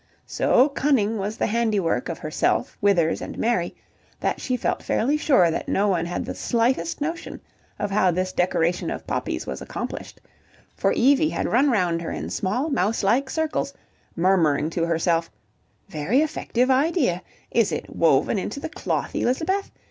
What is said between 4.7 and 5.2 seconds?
fairly